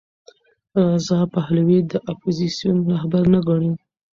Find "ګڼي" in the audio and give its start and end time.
3.47-3.71